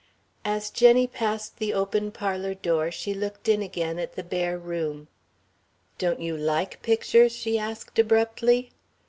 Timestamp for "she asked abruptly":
7.33-8.71